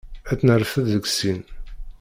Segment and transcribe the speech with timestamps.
[0.31, 1.41] Ad t-nerfed deg sin.